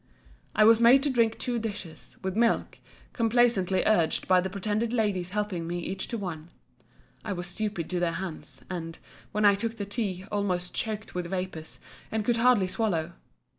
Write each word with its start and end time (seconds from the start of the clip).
I 0.55 0.63
was 0.63 0.79
made 0.79 1.03
to 1.03 1.11
drink 1.11 1.37
two 1.37 1.59
dishes, 1.59 2.17
with 2.23 2.35
milk, 2.35 2.79
complaisantly 3.13 3.83
urged 3.85 4.27
by 4.27 4.41
the 4.41 4.49
pretended 4.49 4.93
ladies 4.93 5.29
helping 5.29 5.67
me 5.67 5.77
each 5.77 6.07
to 6.07 6.17
one. 6.17 6.49
I 7.23 7.33
was 7.33 7.45
stupid 7.45 7.87
to 7.91 7.99
their 7.99 8.13
hands; 8.13 8.63
and, 8.67 8.97
when 9.31 9.45
I 9.45 9.53
took 9.53 9.75
the 9.75 9.85
tea, 9.85 10.25
almost 10.31 10.73
choked 10.73 11.13
with 11.13 11.27
vapours; 11.27 11.79
and 12.11 12.25
could 12.25 12.37
hardly 12.37 12.65
swallow. 12.65 13.13